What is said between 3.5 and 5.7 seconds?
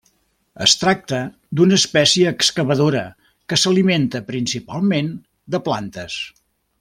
que s'alimenta principalment de